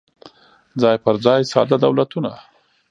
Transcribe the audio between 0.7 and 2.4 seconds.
څای پر ځای ساده دولتونه